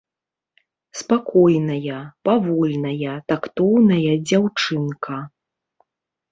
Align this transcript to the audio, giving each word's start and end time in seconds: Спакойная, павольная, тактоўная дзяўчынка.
Спакойная, 1.01 1.99
павольная, 2.29 3.13
тактоўная 3.35 4.13
дзяўчынка. 4.27 5.23